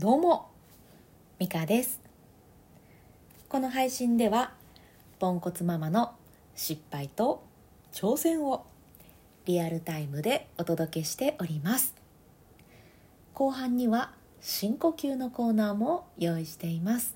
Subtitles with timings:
[0.00, 0.48] どうも
[1.38, 2.00] ミカです。
[3.50, 4.54] この配信では
[5.18, 6.12] ポンコツママの
[6.56, 7.42] 失敗と
[7.92, 8.64] 挑戦を
[9.44, 11.94] リアルタイムでお届けしております。
[13.34, 17.14] 後半には深呼吸のコーナーも用意しています。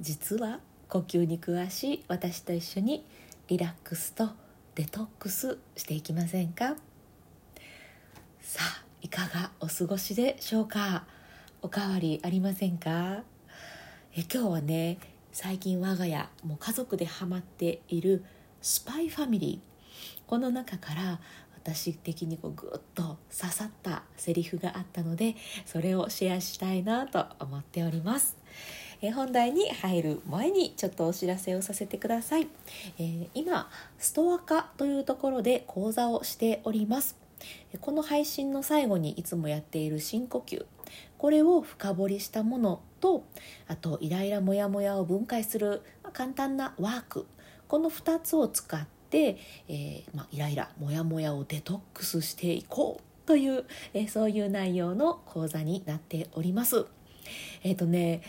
[0.00, 3.04] 実は呼吸に詳しい私と一緒に
[3.48, 4.30] リラックスと
[4.76, 6.74] デトックスしていきませんか？
[8.40, 11.04] さあいかがお過ごしでしょうか？
[11.64, 13.22] おかわりありませんか？
[14.16, 14.98] え今日はね
[15.30, 18.24] 最近我が家もう家族でハマっている
[18.60, 20.20] スパイファミリー。
[20.26, 21.20] この中から
[21.54, 28.36] 私的にこうグッと刺さったセリフがあったのでそれをシェアしたいなと思っております。
[29.00, 32.48] え本題に入る前にちょっとお知らせをさせてください、
[32.98, 37.16] えー、今ストア化というところで講座をしております。
[37.80, 40.64] この配信の最後にいつもやっている深呼吸。
[41.22, 43.24] これを深掘りしたものと
[43.68, 47.28] あとイライラモヤモヤを分解する簡単なワーク
[47.68, 56.86] この2つを使って、えー、まイライラモヤモヤをデトックスしていこうという、えー、そういう内容の講座になっております。
[57.62, 58.22] えっ、ー、とね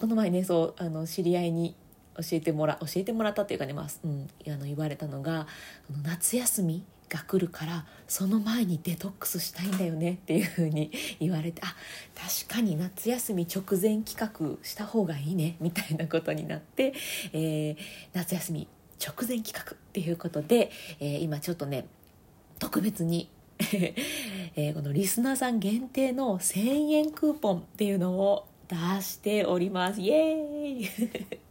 [0.00, 1.76] この前ねそうあの知り合いに
[2.16, 5.46] 教えてもら教えてもらったっていうかね、まあうん、あの言われたのが
[6.02, 11.74] 夏休みが来るからその前にデトックスしたいんだよねっていうふうに 言われてあ
[12.14, 16.94] 確かに夏休み直前企画した方がいいねみたいなことになって、
[17.32, 17.76] えー、
[18.14, 18.68] 夏休み
[19.04, 21.86] 直前企画っていうことで、えー、今ちょっとね
[22.58, 23.28] 特別に
[24.56, 30.00] えー、このリスナーさん限定の1000円クーポンっていうのを出しております。
[30.00, 31.49] イエーイ！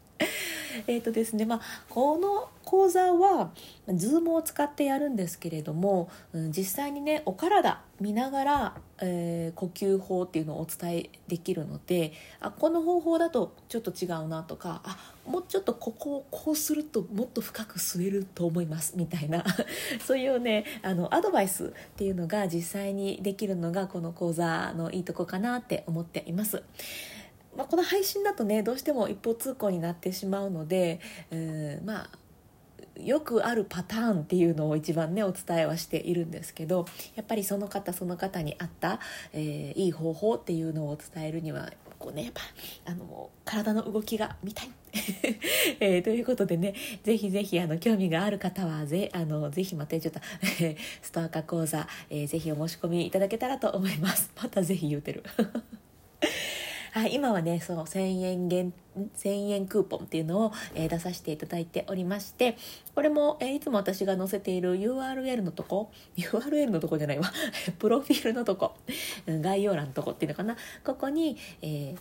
[0.89, 3.51] えっとですねまあこの講座は
[3.87, 19.43] Zoom を使ってやるんですけれども、うん、実際にねお体見ながら、えー、呼吸法っていうのをお伝えできるのであこの方法だとちょっと違うなとかあもうちょっとここをこうするともっと深く吸えると思いますみたいな
[20.05, 26.63] そういうねあのアドバイスっていうのが実際にできるのがこの講座のいいとこかなって思っています。
[27.59, 32.09] まあ、この配信だとねどうしても一方通行になってしまうので、う、まあ
[32.95, 39.01] よくあるパターンっていうのを一番ねお伝えはしているんですけどやっぱりその方その方に合った、
[39.33, 42.41] えー、いい方法っていうのを伝えるにはこうねやっぱ
[42.85, 44.69] あの体の動きが見たい、
[45.81, 50.21] えー、ということでねぜひぜひあの興味がある方はぜあのぜひまたちょっと
[51.01, 54.31] ストア化講座、えー、ぜひお申し込みいただけたらと思います。
[54.41, 55.23] またぜひ言うてる。
[56.91, 58.73] はい、今はねそう1000円減
[59.17, 62.57] 1000円クーポンっていうのを、え、出させていただいておりまして
[62.95, 67.31] これも、え、いつも私が載せている URL のとこ URL のとこじゃないわ。
[67.79, 68.73] プロフィールのとこ
[69.27, 70.57] 概要欄のとこっていうのかな。
[70.83, 71.97] ここに、えー、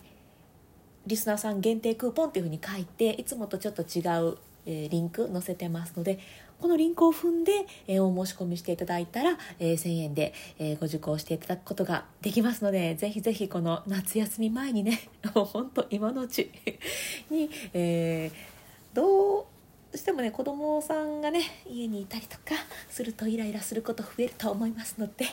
[1.07, 6.19] リスナーさん限定クーポンっていうふうに書いていつもとちょっと違う、えー、リンク載せてますので
[6.59, 14.99] このリンクを踏んで、えー、お申し込みしていただいたら、えー、1000円で、えー、ご受講していただくことができますのでぜひぜひこの夏休み前にね
[15.33, 16.51] もう本当今のうち
[17.31, 19.47] に、えー、ど
[19.93, 22.55] うしてもね子供さんがね家にいたりとか
[22.89, 25.25] するとイライラすること増えると思いますので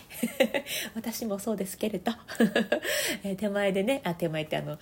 [0.95, 2.13] 私もそうですけれど
[3.37, 4.79] 手前でねあ手前ってあの、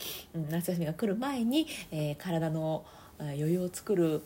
[0.50, 2.84] 夏休みが来る前に、えー、体の
[3.18, 4.22] 余裕を作る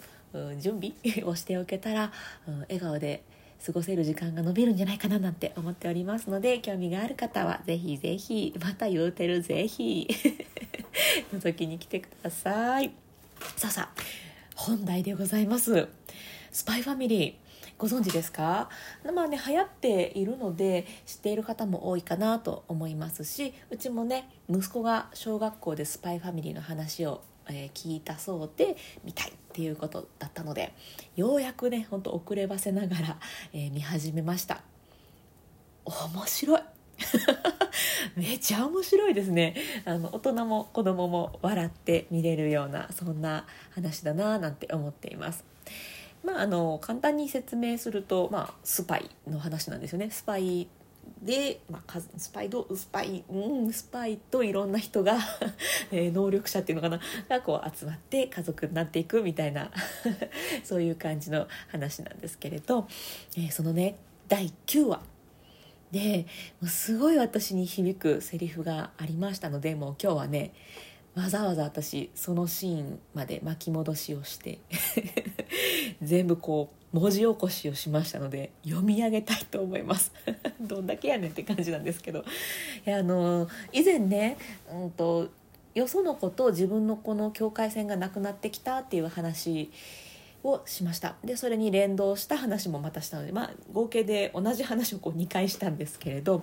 [0.61, 2.13] 準備をしておけたら、
[2.47, 3.23] うん、笑顔で
[3.65, 10.07] 過ごせる時間が伸びるんじゃないかななんて思っておりますので興味がある方はぜひぜひまた言うてるぜひ
[11.35, 12.93] 覗きに来てください。
[13.57, 14.01] さあさあ
[14.55, 15.89] 本題でございます。
[16.53, 17.35] スパイファミリー
[17.79, 18.69] ご存知ですか？
[19.15, 29.33] まあね流行っているので知っている方も多いかなと思いますしうちもね息子が小学校でスパイファミリーの話をえー、聞いたそうで見たい。
[29.59, 30.73] っていうことだったので
[31.17, 33.17] ようやくねほんと遅ればせながら、
[33.53, 34.61] えー、見始めました。
[35.85, 36.61] 面白い。
[38.15, 39.57] めちゃ面白いですね。
[39.85, 45.45] あの大人も子供も笑って見れるようなそんな話だななんて思っています。
[46.23, 50.09] まあ、あの簡単に説明すると、まあ、スパイの話なんですよね。
[50.11, 50.69] スパイ
[51.23, 55.19] で、まあ、スパイドスパイ、うん、スパイといろんな人が
[55.91, 59.71] えー、能力者っていうのかながこう集まって家族になっていくみたいな
[60.65, 62.89] そういう感じの話なんですけれど、
[63.37, 63.97] えー、そのね
[64.29, 65.03] 第9話。
[65.91, 66.27] で
[66.61, 70.53] もうすごい私に響くセリフがありましたのでもう今日はね
[71.15, 74.59] わざわざ私そのシーンまで巻き戻しをして
[76.03, 80.13] 全部こう文字起こしをしましたので読み上げたいと思います。
[80.61, 82.25] どんだけやねんって感じなんですけど。
[82.87, 84.39] いやあの以前ね、
[84.73, 85.29] うんと、
[85.75, 89.71] よその子と自分の子の境界線がなくなってきたっていう話
[90.43, 91.17] をしました。
[91.23, 96.43] でそれに連動した話もまたしたので、まあ、合計で同じ話をこう2回したんですけれど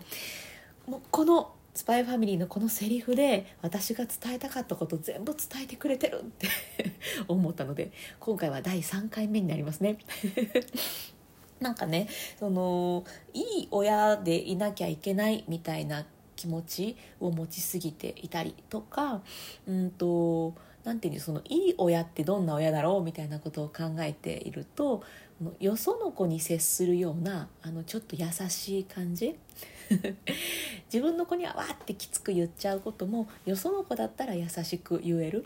[0.87, 6.47] もうこのスパイファミリーのこのセリフで私が伝えたかったこと全部伝えてくれてるって
[7.27, 7.91] 思ったので
[8.21, 9.97] 今回は第3回目になりますね。
[11.59, 12.07] なんかね
[12.39, 16.05] そのいい親でいなきゃいけないみたいな
[16.35, 19.21] 気持ちを持ちすぎていたりとか
[19.67, 20.53] うんと
[20.85, 25.03] 何て言うのそのいい親ってどんな親だろうみたいなことを考えていると
[25.59, 29.35] よその子に接するようなあのちょっと優しい感じ。
[30.91, 35.45] 自分の子にはわってきつく言っちゃうこともよその子だったら優しく言える。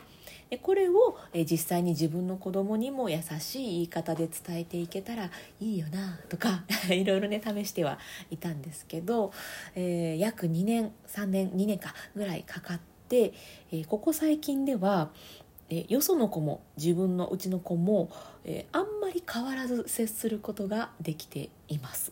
[0.49, 7.99] でこれをえ実際に自分の子供にも優しい言い方で伝えていけたらいいよなとか いろいろね試しては
[8.31, 9.31] いたんですけど、
[9.75, 13.33] えー、約2年3年2年かぐらいかかって、
[13.71, 15.11] えー、ここ最近では
[15.69, 18.09] えよその子も自分のうちの子も、
[18.43, 22.11] えー、あんまり変わらず接することができています。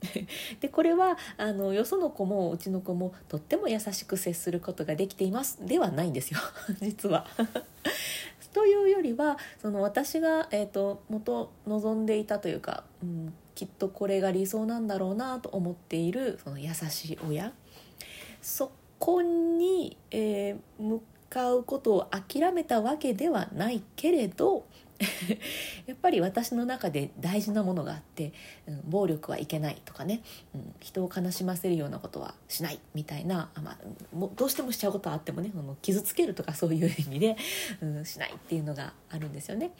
[0.60, 6.38] でこれはあのよその子もうちの子もとっても優しく接することができていますではないんですよ
[6.80, 7.26] 実は。
[8.52, 17.52] というよりはその私が、えーと、元望んでいたというか、うん、きっとこれが理想なんだろうなと思っているその優しい親
[18.40, 24.66] そこに、えー、向かうことを諦めたわけではないけれど
[25.86, 28.32] やっぱり私の中で大事なものがあって、
[28.66, 30.22] うん、暴力はいけないとかね、
[30.54, 37.36] うん、人を悲しませるようなことはしないみたいな、まあ、もどうしてもしちゃうことはあってもねの傷つけるとか そういう意味で、
[37.80, 39.70] うん、しないっていうのがあるんですよね。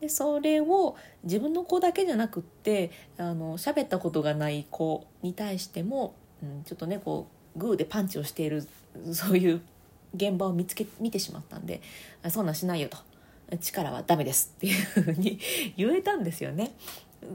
[0.00, 7.26] でそれを自分の子だけじゃなくってあの喋ったことがない子に対しても、うん、ちょっとねこ
[7.56, 8.66] うグーでパンチをしている
[9.12, 9.60] そういう
[10.14, 11.80] 現場を見つけ見てしまったんで
[12.28, 12.98] そんなんしないよと。
[13.58, 15.38] 力はダメですっていうふうに
[15.76, 16.72] 言えたんですよね。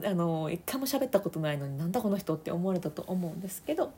[0.04, 3.92] あの一回も喋ったことないのになんだこの人って思われたと思うんですけど、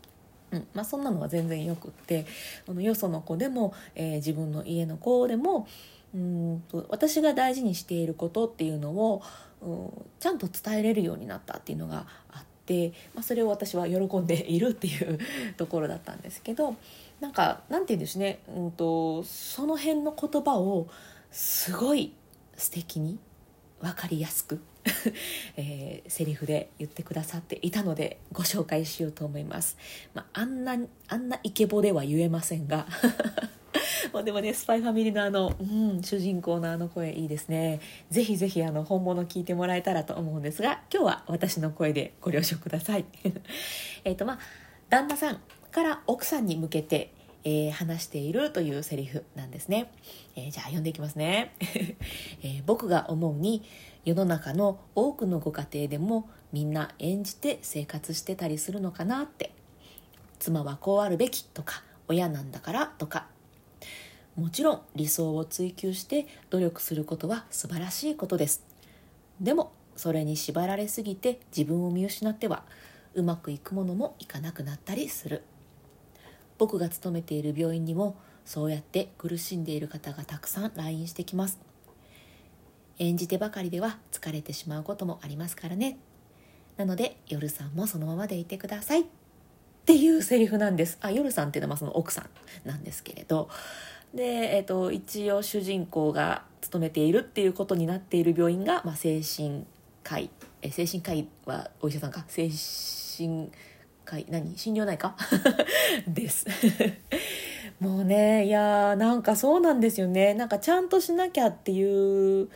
[0.50, 2.26] うんまあ、そんなのは全然よくって
[2.66, 5.66] このよその子でも、えー、自分の家の子でも
[6.14, 9.22] うんと私が大事にしていることっていうのを、
[9.62, 9.90] うん、
[10.20, 15.18] ちゃんと伝えれるようになったっていうのがあって、まあ、それを私は喜んでいるっていう
[15.56, 16.76] ところだったんですけど。
[17.20, 20.88] なんかなんて言うんですね、うんとその辺の言葉を
[21.30, 22.12] すごい
[22.56, 23.18] 素敵に
[23.80, 24.60] 分かりやすく
[25.56, 29.76] えー、セリフで言ってくださっていたのでご紹介しようと思います、
[30.14, 30.76] まあ、あんな
[31.08, 32.86] あんなイケボでは言えませんが。
[34.12, 37.80] まあでもねスパイファミリーのあの、うん、主人公のあの声いいですね。
[38.10, 43.04] ぜひぜひあの本物聞いてもらえたらと思うんですが今日は私の声でご了承ください。
[44.04, 44.38] えっとまあ
[44.88, 45.40] 旦那さん。
[45.78, 47.14] から奥さんに向けて
[47.44, 49.92] えー、話しているというセリフなんですね、
[50.34, 51.54] えー、じゃあ読んでいきますね、
[52.42, 53.62] えー、僕が思うに
[54.04, 59.52] 世の中の多くのご家庭でもみんな演じて生活してたりするのかなって。
[60.40, 63.28] 妻はこうあるべきとか親なんだからとか。
[64.36, 68.64] もちろん理想を追求して努力することは素晴らしいことです。
[69.40, 72.64] でもそれに縛られすぎて自分を見失っては
[73.14, 75.44] うまくいくものもいかなくなったりする。
[76.58, 81.58] 僕が勤めている病院にもそうやって苦しんでいる方がたくさん来院してきます。
[82.98, 85.98] 演じてばかりでは疲れてしまうこともありますからね。
[86.76, 89.02] なので夜さんもそのままでいてください。
[89.02, 89.04] っ
[89.84, 90.98] ていうセリフなんです。
[91.00, 93.48] あ夜さんっていうのはその奥さんなんですけれど。
[94.14, 99.64] で、えーと、一応主人公が勤めているっていうことになっている病院が、まあ、精神
[100.02, 100.30] 科医。
[100.62, 102.24] え精神科医はお医者さんか。
[102.28, 103.50] 精神
[104.08, 104.56] 会何？
[104.56, 105.14] 心療内科
[106.08, 106.46] です。
[107.78, 110.32] もうねいやーなんかそうなんですよね。
[110.32, 112.48] なんかちゃんとしなきゃっていう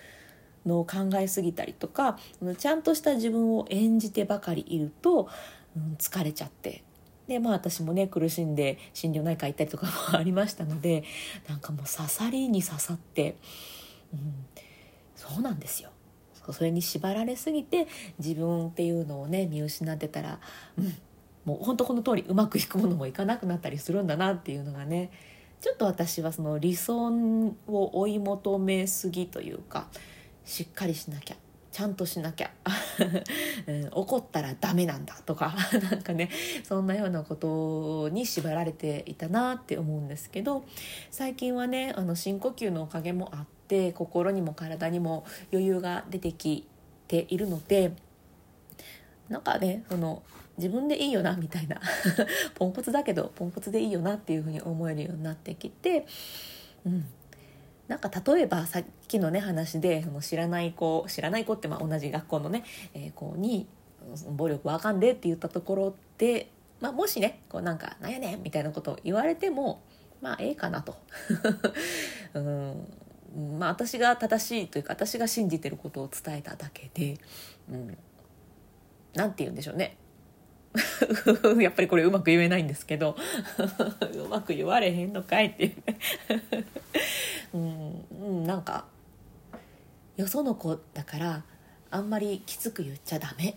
[0.64, 2.18] のを考えすぎたりとか
[2.56, 5.28] ちゃんとした自分を演じてばかりいると、
[5.76, 6.82] うん、疲れちゃって。
[7.28, 11.04] でまあ私もね苦しんで心療内科行ったりとかもありましたので
[11.48, 13.36] なんかもう刺さりに刺さって、
[14.12, 14.34] うん、
[15.14, 15.90] そうなんですよ。
[16.50, 17.86] それに縛られすぎて
[18.18, 20.40] 自分っていうのをね見失ってたら、
[20.76, 20.92] うん、
[21.44, 25.10] もう本当この通りうまくいくものもいかなくなったりするんだなっていうのがね
[25.60, 27.06] ちょっと私はその理想
[27.66, 29.86] を追い求めすぎというか
[30.44, 31.36] しっかりしなきゃ
[31.72, 32.50] ちゃんとしなきゃ、
[33.66, 35.54] うん、怒ったらダメなんだとか
[35.90, 36.28] なんかね
[36.64, 40.64] そんなようなことに縛られていたなって思うんですけど
[41.10, 46.68] 最近はねあの深呼吸のおかげもあって心にも体にも余裕が出てき
[47.08, 47.94] ているので
[49.30, 50.22] なんかねその
[50.58, 51.80] 自分でいいよなみたいな。
[52.54, 56.06] ポンコツだけどポンコツでいいよなっていうふうに思えるようになってきて、
[56.84, 57.06] うん、
[57.88, 63.66] なんか例えばさっきのね話でその知らない子知らない子ってまあ同じ学校のね、えー、子に
[64.30, 69.82] 暴力わかんでって言ったところで、まあ、もしねこうなんか「なんやねん」みたいなことを言われても
[70.20, 70.96] まあええかなと。
[72.34, 72.86] うん。
[73.58, 77.18] まあ、私が正しいというか私が信じてることを伝えただけで、
[77.70, 77.96] うん、
[79.14, 79.96] なんて言うんでしょうね。
[81.60, 83.16] やっぱりこれうまく言えないんですけど
[84.24, 85.74] うまく言われへんのかいっていう。
[87.54, 88.86] うん、なんか
[90.16, 91.44] よその子だから
[91.90, 93.56] あんまりきつく言っちゃダメ。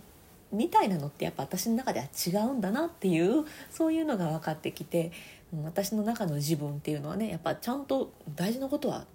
[0.52, 5.12] みたいなのってやっぱ私の中では違うんだなっていうそういうのが分かってきて
[5.64, 9.06] 私の中の自分っていうのはねやっぱちゃんと大事なことは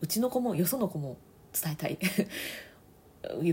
[0.00, 1.16] うちの子もよその子も
[1.52, 1.98] 伝えたい。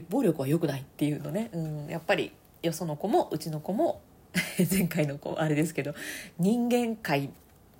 [0.10, 4.02] 暴力は良くないっていうのね、うん、やっぱりよその子もうちの子も
[4.70, 5.94] 前回の子あれですけど
[6.38, 7.30] 人間界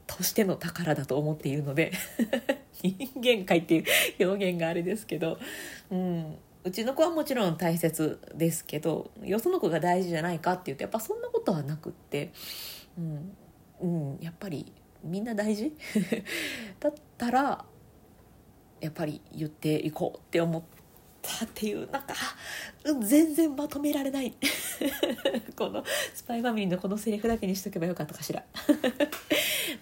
[0.08, 1.92] としての宝だと思っているので
[2.82, 3.80] 人間界ってい
[4.22, 5.38] う表現があれですけど、
[5.92, 12.32] うん、うちの子はもちろん大切ですけどよその子が大事じゃないかっていうとやっぱそんなことはなくって、
[12.98, 13.38] うん
[13.82, 14.72] うん、やっぱり
[15.04, 15.74] みんな大事？
[16.80, 17.66] だったら
[18.82, 20.79] やっぱり言っていこうって思って
[21.38, 22.14] たっていうなんか
[23.02, 24.34] 全然まとめられない。
[25.56, 25.84] この
[26.14, 28.44] スパイファミリーのこのセリフだけにしとけばよかったかしら。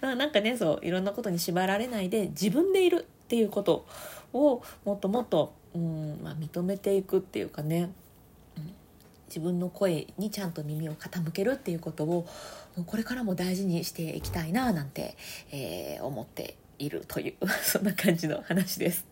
[0.00, 3.86] なんかねそういろんなことに縛られないで自分でいるっていうこと
[4.32, 7.90] をもっともっと、うんまあ、認めていくっていうかね、
[8.56, 8.74] うん、
[9.28, 12.26] 自分の声にちゃんと耳を傾けるっていうことを
[12.86, 15.16] これからも大事にしていきたいななんて、
[15.50, 19.06] えー、思っているという そんな感じの話です。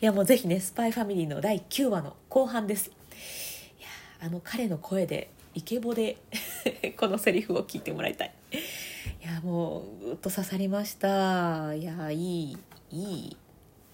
[0.00, 2.88] いやもうぜひね「スパイファミリー」の第9話の後半です。
[2.88, 3.88] いや
[4.20, 6.18] あの彼の声でイケボで
[6.96, 8.32] このセリフを聞いてもらいたい。
[8.52, 11.74] いやもうぐっと刺さりました。
[11.74, 12.16] いやい
[12.52, 12.58] い
[12.90, 13.36] いい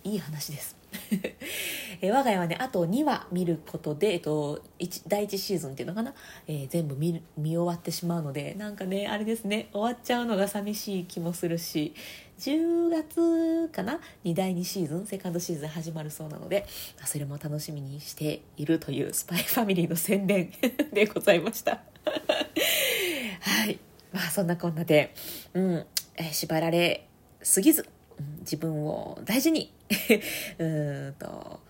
[0.04, 0.76] いい話です。
[2.00, 4.62] え我が家はねあと2話見ることで、えっと、
[5.08, 6.14] 第1シーズンっていうのかな、
[6.46, 11.94] えー、全部見見終わってしまうのでなんかねあれですね終わっちゃうのが寂しい気もするし。
[12.38, 16.66] 10月かなに第2シーズンセカンドシーズン始まるそうなので
[17.04, 20.50] それも楽しみにしているというスパイファミリーの宣伝
[20.92, 21.80] でございました。
[23.40, 23.78] はい。
[24.12, 25.12] まあそんなこんなで、
[25.54, 25.86] うん
[26.16, 27.08] え、縛られ
[27.42, 27.88] すぎず
[28.18, 29.72] うん自分を大事に
[30.58, 30.64] う
[31.10, 31.60] んと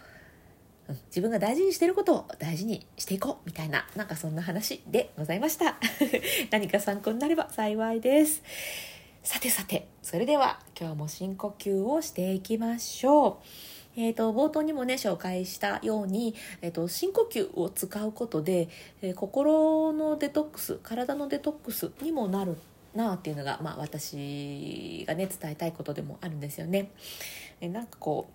[1.07, 5.77] 自分が大事にしてることを大事にしていこうみたいななんかそんな話でございました。
[6.51, 8.43] 何か参考になれば幸いです。
[9.27, 13.47] さてさてそれでは今日も深呼吸をしていきましょう
[13.97, 18.69] えーと、冒頭にもね紹介したように、えーと、深呼吸を使うことで、
[19.01, 22.59] えー、心のデトックス体のデトックスにもなる
[22.95, 26.91] なっていうのが、まあ、私がね伝えたいことでもあるんですよね。
[27.63, 28.27] えなんかこ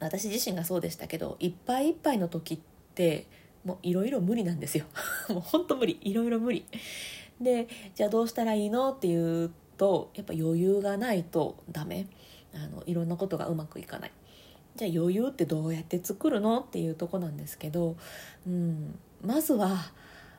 [0.00, 2.58] う私自身がそうでしたけどいっぱいいっぱいの時っ
[2.94, 3.26] て
[3.64, 4.84] もういろいろ無理なんですよ。
[5.30, 6.64] もうほんと無理いろいろ無理。
[7.40, 9.50] でじゃあどうしたらいいのっていう
[9.82, 12.06] とやっぱ余裕がないとダメ
[12.54, 14.12] あのいろんなことがうまくいかない。
[14.76, 17.96] じゃあ余裕ってどうやって作るのっていうとこなんですけど、
[18.46, 19.76] うん、まずは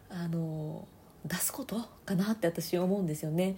[0.09, 0.87] あの
[1.25, 3.57] 出すことかなって私思うんですよね。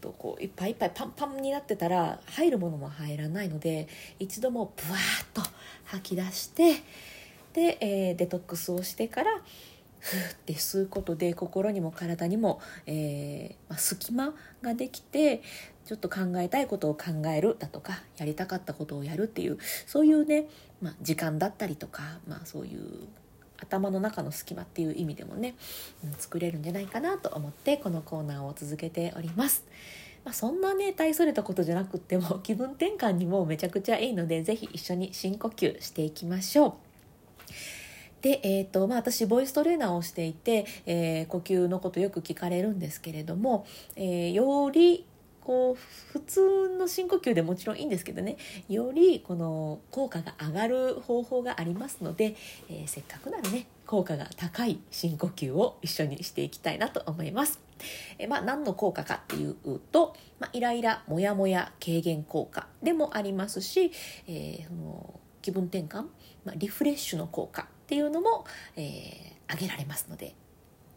[0.00, 3.88] とこういっぱいいっぱいパンパンになってたら入るものも入らないので
[4.20, 5.42] 一度もブワーッと
[5.86, 6.74] 吐き出して
[7.52, 9.32] で、えー、デトックスをしてから
[10.00, 15.42] ふーって吸うことで心にも体にも、えーまあ、隙間ができて
[15.86, 20.48] ちょっと考えたいことを考えるだとかやりたかったことをやるっていうそういうね、
[20.80, 23.08] まあ、時間だったりとか、まあ、そういう
[23.58, 25.54] 頭の中の隙間っていう意味でもね、
[26.04, 29.64] うん、作れるんじゃないかなと思ってこのコーナーを続けております。
[30.24, 36.89] まあ、そんなね大それたことじゃなくっても気分転換にもめちゃくちゃいいので是非一緒に深呼吸していきましょう。
[38.22, 45.06] で、えーとまあ、私ボイストレーナーをしていて、えー、呼吸のことよく聞かれるんですけれども、えー、より
[45.40, 45.74] こう
[46.12, 48.36] 普通の深呼吸でもちろんいいんですけどね
[48.68, 52.36] よりこの効果が上がる方法がありますので、
[52.68, 57.58] えー、せっかくならね効果が高い深呼吸を一緒にしていきたいなと思います。
[58.18, 59.56] えまあ、何の効果かっていう
[59.90, 63.90] と、まあ、イライラモヤモヤ軽減効果でもありますし、
[64.28, 66.02] えー、その気分転換、
[66.44, 68.44] まあ、リフレッシュの効果っていうのも、
[68.76, 70.36] えー、挙げられますので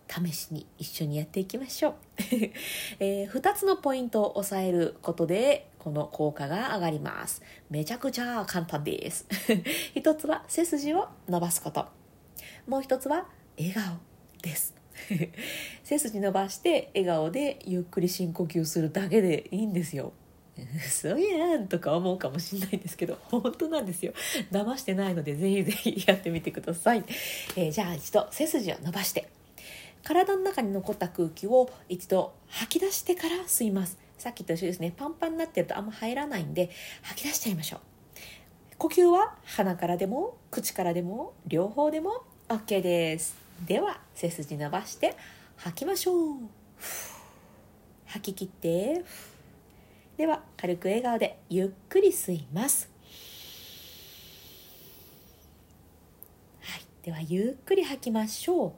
[0.07, 1.93] 試しに一緒にやっていきましょう、
[2.99, 7.41] えー、2つのポイントを押さえることでこの効果が上がります。
[7.71, 9.25] めちゃくちゃ簡単です。
[9.95, 11.87] 1つは背筋を伸ばすこと。
[12.67, 13.25] もう1つは
[13.57, 13.97] 笑顔
[14.43, 14.75] です。
[15.83, 20.13] 背筋伸ばして笑顔でゆっくり深呼吸するだけでいいんですよ。
[20.87, 24.13] そやんとか思うかもしれないんですけど 本当なんですよ。
[24.51, 27.03] 騙してないのでぜひぜひやってみてください、
[27.55, 29.27] えー、じゃあ一度背筋を伸ばして
[30.03, 33.97] 体の中に残った空気を一度吐き出してから吸います。
[34.17, 34.93] さっきと一緒ですね。
[34.95, 36.69] パンパンになってるとあんま入らないんで
[37.01, 37.79] 吐き出しちゃいましょう。
[38.77, 43.35] 呼吸は鼻からでも口からでも両方でも OK です。
[43.65, 45.15] では背筋伸ばして
[45.55, 46.37] 吐きましょう。
[48.07, 49.03] 吐き切って
[50.17, 52.89] では軽く笑顔でゆっくり吸います。
[56.61, 56.81] はい。
[57.01, 58.71] ではゆっくり吐きましょう。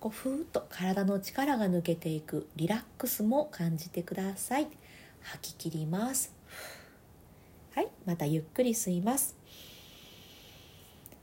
[0.00, 4.68] こうふーっと体の力が抜けていくリラックスも感じてください。
[5.20, 6.34] 吐き切ります。
[7.74, 7.88] はい。
[8.06, 9.36] またゆっくり吸います。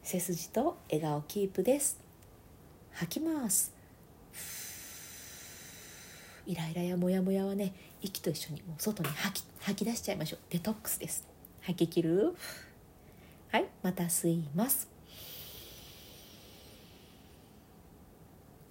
[0.03, 1.99] 背筋と笑顔キープです。
[2.93, 3.78] 吐きます。
[6.49, 10.39] イライラやモヤモヤはね息と一緒にもう外に吐き吐き出しちゃいましょう。
[10.49, 11.23] デトックスです。
[11.61, 12.35] 吐き切る？
[13.51, 14.87] はいまた吸います。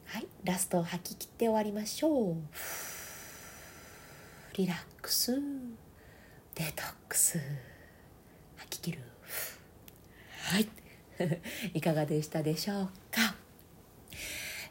[0.06, 2.34] はいラストを吐き切って終わりましょう。
[4.56, 5.40] リラックス。
[6.56, 7.38] デトックス。
[8.56, 9.02] 吐き切る？
[10.50, 10.68] はい。
[11.74, 13.36] いかがでしたでしょうか？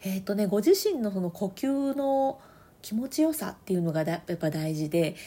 [0.03, 2.41] えっ、ー、とねご自身のその呼吸の
[2.87, 5.17] 気持ちよさっていうのがやっぱ大事で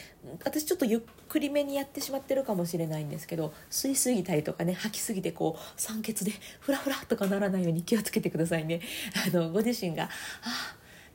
[0.43, 8.81] 私ちょっとゆっくりめにやってしまってるかもしれないんですけど吸いすぎたりとかね吐きすぎてこう酸欠でフラフラとかならないように気をつけてくださいね。
[9.27, 10.09] あのご自身があ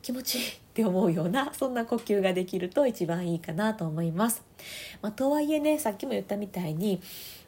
[0.04, 4.44] 気持ちいいって思うようなそんな呼吸ができると一番いいかなと思います、
[5.02, 7.02] まあ、とはいえねさっきも言ったみたいに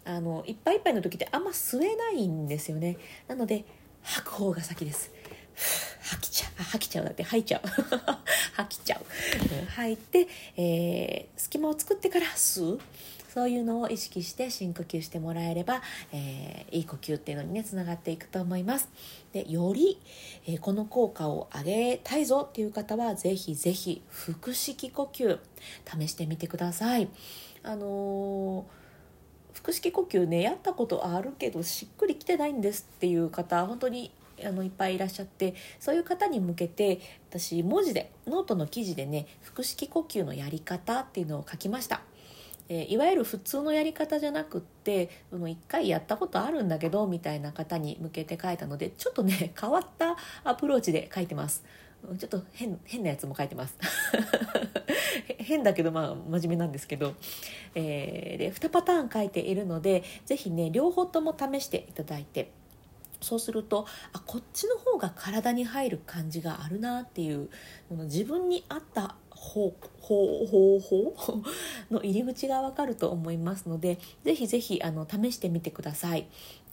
[0.06, 2.98] あのいっぱいいっぱいの時ってあんま吸えないんですよね。
[3.28, 3.64] なので
[4.02, 5.12] 吐く方が先です。
[6.02, 6.64] 吐きちゃう。
[6.64, 7.68] 吐きちゃうだって吐いちゃう。
[8.54, 12.80] 吐きちゃう、吐いて、えー、隙間を作ってから吸う。
[13.34, 18.90] そういうのを意識して深呼吸してもらえれば、えー、いい呼吸っていうのにねつながっていくと思います。
[19.32, 20.00] でより、
[20.48, 25.40] えー、この効果を上げたいぞっていう方はぜひぜひ腹式呼吸
[26.00, 27.10] 試してみてください。
[27.62, 28.66] あの
[29.54, 34.12] 腹式呼吸ねやったことあるけどしっくりきてないんですっていう方本当に
[34.46, 42.02] あのいっぱいいらっしゃってそういう方に向けて私文字でノートの記事でね腹式呼吸のやり方っていうのを書きました。
[42.70, 51.64] えいわゆる普通のやり方じゃなくって一回やったことあるんだけどみたいな方に向けて書いたのでちょっとね 変わったアプローチで書いてます。
[52.20, 53.78] ちょっと変変なやつも書いてます。
[55.40, 57.16] 変だけどまあ真面目なんですけど、
[57.74, 62.52] えー、で2パターン書いているので是非ね両方とも試していただいて
[63.22, 67.50] そうするとあこっちの方が体に入る感じがあるなっていう
[67.90, 71.44] 自分に合った方方方法
[71.92, 76.28] の入り口が分かると思いますのでぜひぜひあの試してみてください。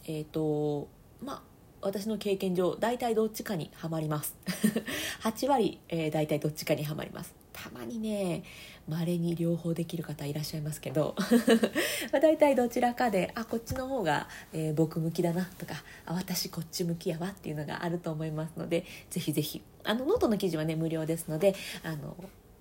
[0.07, 0.88] え、ー、と
[1.22, 1.53] まあ
[1.85, 4.35] 私の経験上大体どっちかにはまります。
[5.23, 7.35] 8割、えー、大体どっちかにはまります。
[7.53, 8.42] たまにね
[8.88, 11.14] 稀に両方できる方いらっしゃいますけど
[12.12, 19.62] まあ大体どちらかであこっちの方が、えー、僕向きだなとかあ私こっち向きやわっていうのがあると思いますのでぜひぜひ。
[19.85, 22.16] あのノートの記事はね無料ですのであの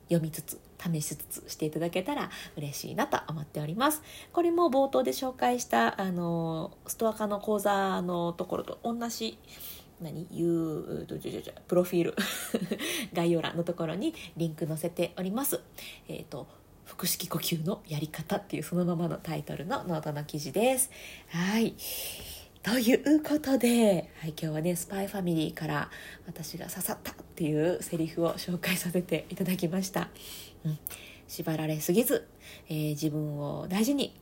[0.10, 9.38] 読みつつ試しつつしていただけたら嬉しいなと思っておりますこれも冒頭で紹介したあのストアカの講座のところと同じ
[10.02, 11.06] 何いう
[11.68, 12.16] プロフィール
[13.13, 15.62] 概要欄のところにリンク載せております。
[16.08, 16.48] えっ、ー、と
[16.86, 20.92] 腹式呼吸のやり方っていうそのままのタイトルのノートの記事です。
[21.30, 21.74] はい。
[22.62, 25.89] ということで、はい、今日はね、スパイファミリーから
[26.26, 30.10] 私が刺さったっていうセリフを紹介させていただきました。
[30.65, 30.80] うん、
[31.28, 32.28] 縛られすぎず、
[32.69, 34.15] えー、自分を大事に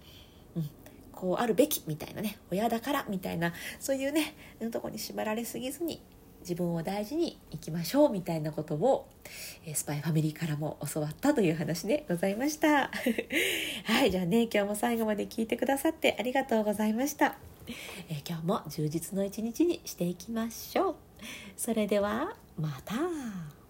[0.55, 0.69] うん。
[1.11, 4.33] こうあるべきみたいなね親だからみたいなそういうね
[4.71, 6.01] とこに縛られすぎずに
[6.41, 9.07] 自分を大事にいきましょうみたいなことを、
[9.65, 12.89] えスパイファミリーからも教わったという話でございました。
[13.85, 17.37] はいじゃあね今日も最後まで聞いてくださってありがとうございました、
[18.09, 20.95] えー、今日も充実の一日にしていきましょう。
[21.55, 22.35] それでは。
[22.61, 23.60] また。